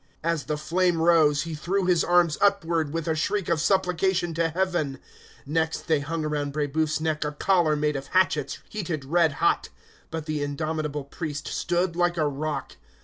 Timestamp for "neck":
6.99-7.23